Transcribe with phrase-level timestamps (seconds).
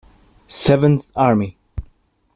[0.47, 1.59] Seventh Army.